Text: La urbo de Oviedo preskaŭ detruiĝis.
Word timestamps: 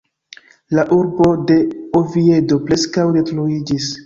La 0.77 0.85
urbo 0.95 1.27
de 1.51 1.57
Oviedo 2.01 2.61
preskaŭ 2.71 3.07
detruiĝis. 3.21 3.93